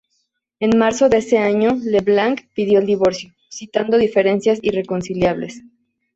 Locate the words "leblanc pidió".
1.79-2.79